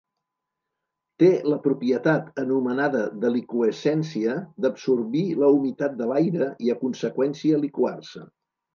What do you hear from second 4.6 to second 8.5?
d'absorbir la humitat de l'aire i a conseqüència liquar-se.